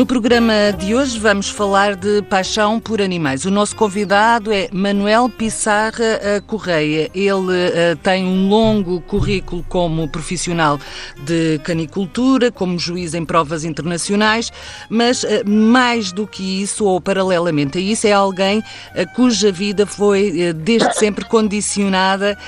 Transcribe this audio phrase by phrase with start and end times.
[0.00, 3.44] No programa de hoje vamos falar de paixão por animais.
[3.44, 7.10] O nosso convidado é Manuel Pissarra eh, Correia.
[7.14, 10.80] Ele uh, tem um longo currículo como profissional
[11.18, 14.50] de canicultura, como juiz em provas internacionais,
[14.88, 18.64] mas uh, mais do que isso, ou paralelamente a isso, é alguém uh,
[19.14, 22.38] cuja vida foi desde sempre condicionada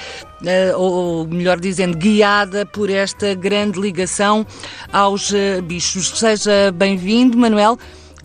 [0.76, 4.46] ou melhor dizendo, guiada por esta grande ligação
[4.92, 6.18] aos uh, bichos.
[6.18, 7.78] Seja bem-vindo, Manuel.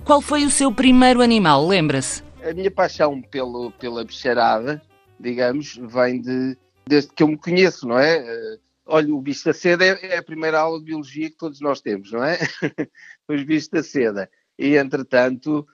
[0.04, 1.68] Qual foi o seu primeiro animal?
[1.68, 2.24] Lembra-se?
[2.44, 4.82] A minha paixão pelo, pela bicharada,
[5.20, 6.58] digamos, vem de,
[6.88, 8.22] desde que eu me conheço, não é?
[8.22, 11.62] Uh, olha, o bicho da seda é, é, a primeira aula de biologia que todos
[11.62, 12.40] nós temos, não é?
[13.28, 14.30] Os bichos da seda.
[14.58, 15.68] E, entretanto,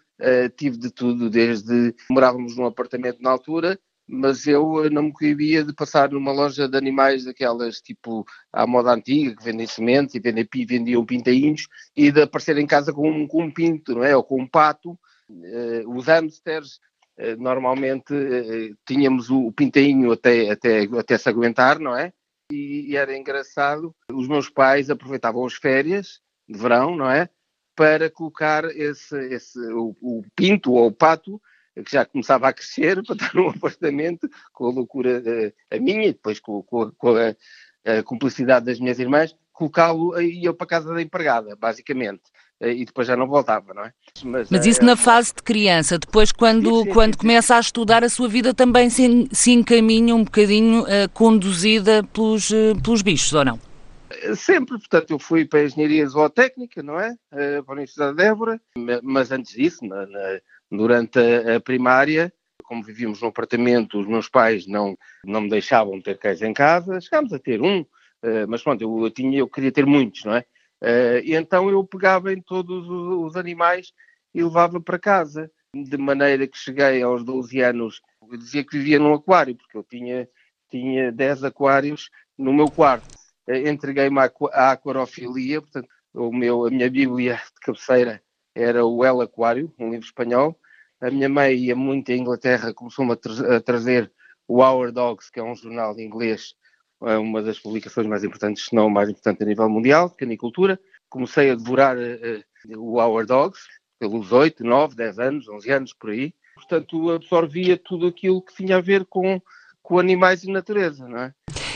[0.57, 5.63] tive de tudo, desde morávamos num apartamento na altura, mas eu eh, não me coibia
[5.63, 10.19] de passar numa loja de animais daquelas tipo à moda antiga, que vendem sementes e
[10.19, 14.16] vendem, vendiam pintainhos, e de aparecer em casa com um, com um pinto, não é?
[14.16, 14.97] Ou com um pato.
[15.30, 16.80] Uh, os hamsters,
[17.17, 22.11] uh, normalmente uh, tínhamos o, o pintainho até, até, até se aguentar, não é?
[22.52, 27.30] E, e era engraçado, os meus pais aproveitavam as férias de verão, não é?
[27.75, 31.42] Para colocar esse, esse, o, o pinto ou o pato
[31.81, 36.07] que já começava a crescer para estar num apartamento, com a loucura uh, a minha,
[36.07, 37.35] e depois com, com, com a,
[37.91, 42.21] a, cumplicidade das minhas irmãs, colocá-lo e eu para casa da empregada, basicamente.
[42.61, 43.93] Uh, e depois já não voltava, não é?
[44.23, 47.55] Mas, Mas isso uh, na fase de criança, depois quando, sim, sim, quando sim, começa
[47.55, 52.49] a estudar, a sua vida também se, se encaminha um bocadinho conduzida pelos,
[52.83, 53.59] pelos bichos, ou não?
[54.35, 57.15] Sempre, portanto, eu fui para a Engenharia Zootécnica, não é?
[57.31, 58.61] para a Universidade de Évora,
[59.02, 60.39] mas antes disso, na, na
[60.75, 66.02] Durante a, a primária, como vivíamos no apartamento, os meus pais não, não me deixavam
[66.02, 69.47] ter cães em casa, chegámos a ter um, uh, mas pronto, eu, eu, tinha, eu
[69.47, 70.45] queria ter muitos, não é?
[70.81, 73.93] Uh, e então eu pegava em todos os, animais
[74.33, 78.98] e levava para casa, de maneira que cheguei aos 12 anos, eu dizia que vivia
[78.98, 80.27] num aquário, porque eu tinha,
[80.71, 83.08] tinha 10 aquários no meu quarto.
[83.48, 88.23] Uh, Entreguei-me à, à aquarofilia, portanto, o meu, a minha bíblia de cabeceira
[88.55, 90.59] era o El Aquário, um livro espanhol,
[91.03, 94.09] a minha mãe ia muito à Inglaterra, começou-me a, tra a, trazer
[94.47, 96.55] o Our Dogs, que é um jornal inglês,
[97.03, 100.80] é uma das publicações mais importantes, se não mais importante a nível mundial, de canicultura.
[101.09, 103.59] Comecei a devorar uh, o Our Dogs,
[103.99, 106.33] pelos 8, 9, 10 anos, 11 anos, por aí.
[106.55, 109.42] Portanto, absorvia tudo aquilo que tinha a ver com,
[109.81, 111.33] com animais e natureza, não é?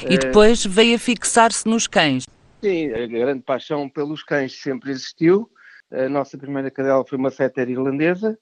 [0.10, 2.26] E depois veio a fixar-se nos cães.
[2.64, 5.50] Sim, a grande paixão pelos cães sempre existiu.
[5.92, 8.38] A nossa primeira cadela foi uma setter irlandesa,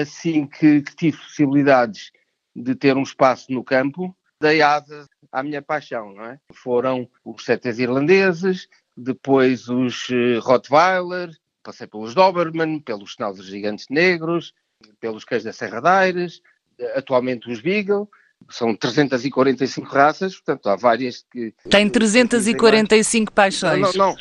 [0.00, 2.10] assim que, que tive possibilidades
[2.54, 6.40] de ter um espaço no campo, dei asas à minha paixão, não é?
[6.52, 11.30] Foram os setes irlandeses, depois os uh, Rottweiler,
[11.62, 14.54] passei pelos Doberman, pelos Schnauzers gigantes negros,
[15.00, 16.40] pelos cães da Serra da Aires,
[16.94, 18.08] atualmente os Beagle,
[18.48, 21.52] são 345 raças, portanto há várias que...
[21.68, 23.94] Tem 345 paixões.
[23.94, 24.16] Não, não,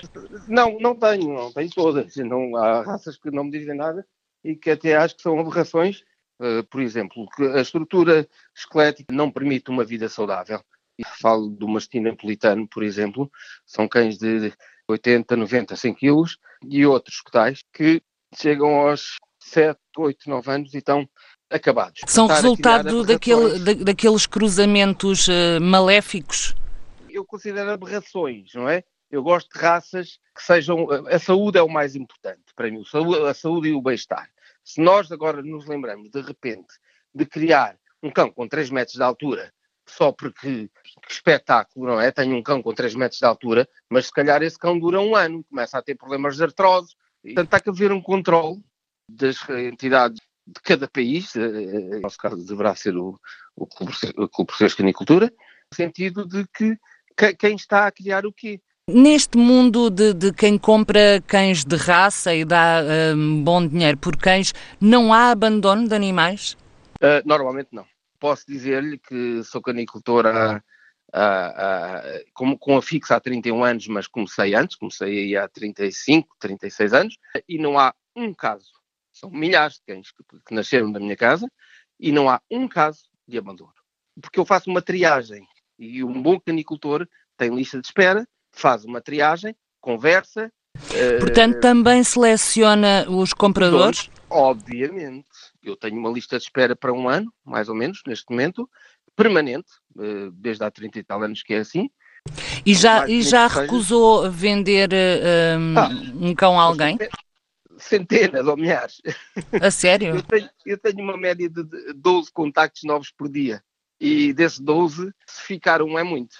[0.47, 4.05] não, não, não tenho, não tenho todas, não, há raças que não me dizem nada,
[4.43, 6.03] e que até acho que são aberrações,
[6.39, 10.61] uh, por exemplo, que a estrutura esquelética não permite uma vida saudável.
[10.97, 13.31] E falo do mastim napolitano, por exemplo,
[13.65, 14.51] são cães de
[14.87, 16.37] 80, 90, 100 quilos
[16.67, 18.01] e outros tais que
[18.35, 21.07] chegam aos 7, 8, 9 anos e estão
[21.49, 22.01] acabados.
[22.07, 26.55] São resultado daquele, da, daqueles cruzamentos uh, maléficos?
[27.09, 28.83] Eu considero aberrações, não é?
[29.09, 30.87] Eu gosto de raças que sejam.
[31.07, 32.83] A saúde é o mais importante para mim,
[33.27, 34.29] a saúde e o bem-estar.
[34.63, 36.73] Se nós agora nos lembramos, de repente,
[37.13, 39.53] de criar um cão com 3 metros de altura,
[39.87, 40.69] só porque
[41.05, 42.11] que espetáculo, não é?
[42.11, 45.15] Tenho um cão com 3 metros de altura, mas se calhar esse cão dura um
[45.15, 46.93] ano, começa a ter problemas de artrose.
[47.23, 48.61] Portanto, há que haver um controle
[49.09, 53.19] das entidades de cada país, eh, eh, no nosso caso deverá ser o,
[53.55, 53.93] o Clube
[54.29, 56.77] Português de Canicultura, no sentido de que
[57.39, 58.61] quem está a criar o quê?
[58.89, 62.81] Neste mundo de, de, quem compra cães de raça e dá
[63.13, 66.53] um, bom dinheiro por cães, não há abandono de animais?
[67.03, 67.85] Uh, normalmente não.
[68.17, 70.63] Posso dizer-lhe que sou canicultor há,
[71.11, 72.01] há, há,
[72.33, 76.93] com, com a fixa há 31 anos, mas comecei antes, comecei aí há 35, 36
[76.93, 78.71] anos, e não há um caso,
[79.11, 81.51] são milhares de cães que, que nasceram da minha casa,
[81.99, 83.73] e não há um caso de abandono.
[84.21, 85.45] Porque eu faço uma triagem,
[85.77, 87.05] e um bom canicultor
[87.37, 88.25] tem lista de espera,
[88.57, 90.51] faz uma triagem, conversa.
[91.19, 94.09] Portanto, uh, também seleciona os compradores?
[94.29, 95.27] obviamente.
[95.63, 98.69] Eu tenho uma lista de espera para um ano, mais ou menos, neste momento,
[99.15, 101.89] permanente, uh, desde há 30 e tal anos que é assim.
[102.65, 104.89] E já, e já recusou vender
[105.57, 106.97] um, ah, um cão a alguém?
[107.77, 109.01] centenas ou milhares.
[109.61, 110.15] A sério?
[110.15, 111.63] Eu tenho, eu tenho uma média de
[111.93, 113.63] 12 contactos novos por dia.
[113.99, 116.35] E desses 12, se ficar um é muito.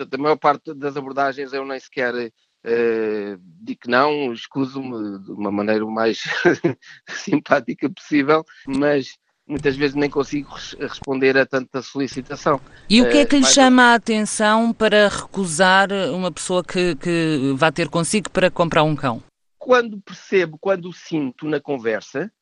[0.00, 5.32] Portanto, a maior parte das abordagens eu nem sequer uh, digo que não, escuso-me de
[5.32, 6.22] uma maneira o mais
[7.06, 12.58] simpática possível, mas muitas vezes nem consigo responder a tanta solicitação.
[12.88, 17.52] E o que é que lhe chama a atenção para recusar uma pessoa que, que
[17.56, 19.22] vá ter consigo para comprar um cão?
[19.58, 22.32] Quando percebo, quando sinto na conversa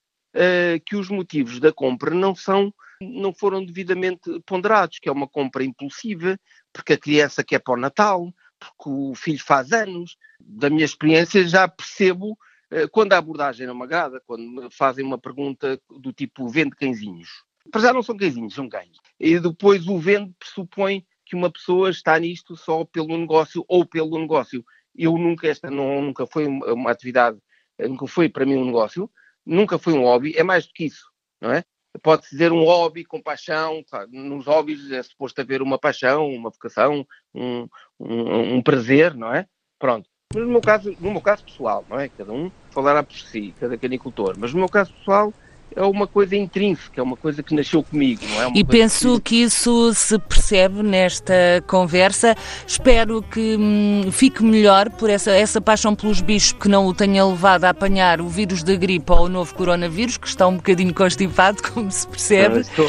[0.86, 5.64] que os motivos da compra não são não foram devidamente ponderados, que é uma compra
[5.64, 6.38] impulsiva,
[6.72, 10.16] porque a criança quer para o Natal, porque o filho faz anos.
[10.40, 15.18] Da minha experiência já percebo uh, quando a abordagem não me agrada, quando fazem uma
[15.18, 17.28] pergunta do tipo vende cãezinhos.
[17.70, 18.96] Para já não são cãezinhos, são cães.
[19.20, 24.18] E depois o vende pressupõe que uma pessoa está nisto só pelo negócio ou pelo
[24.18, 24.64] negócio.
[24.94, 27.38] Eu nunca, esta não, nunca foi uma atividade,
[27.78, 29.10] nunca foi para mim um negócio,
[29.44, 31.06] nunca foi um hobby, é mais do que isso,
[31.40, 31.62] não é?
[32.02, 37.06] Pode-se dizer um hobby com paixão, nos hobbies é suposto haver uma paixão, uma vocação,
[37.34, 37.68] um,
[37.98, 39.46] um, um prazer, não é?
[39.78, 40.08] Pronto.
[40.34, 42.08] Mas no meu caso, no meu caso pessoal, não é?
[42.10, 44.36] Cada um falará por si, cada canicultor.
[44.38, 45.32] Mas no meu caso pessoal,
[45.78, 48.52] é uma coisa intrínseca, é uma coisa que nasceu comigo, não é?
[48.54, 49.30] e penso que...
[49.30, 49.42] que...
[49.42, 51.34] isso se percebe nesta
[51.66, 52.34] conversa.
[52.66, 57.24] Espero que hum, fique melhor por essa, essa paixão pelos bichos que não o tenha
[57.24, 60.92] levado a apanhar o vírus da gripe ou o novo coronavírus, que está um bocadinho
[60.92, 62.60] constipado, como se percebe.
[62.60, 62.88] Estou...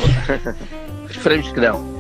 [1.10, 1.99] Esperemos que não.